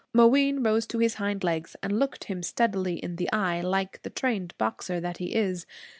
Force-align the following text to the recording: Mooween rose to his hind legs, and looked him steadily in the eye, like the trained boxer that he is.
Mooween 0.15 0.63
rose 0.63 0.87
to 0.87 0.97
his 0.97 1.13
hind 1.21 1.43
legs, 1.43 1.75
and 1.83 1.99
looked 1.99 2.23
him 2.23 2.41
steadily 2.41 2.95
in 2.95 3.17
the 3.17 3.31
eye, 3.31 3.61
like 3.61 4.01
the 4.01 4.09
trained 4.09 4.55
boxer 4.57 4.99
that 4.99 5.17
he 5.19 5.35
is. 5.35 5.67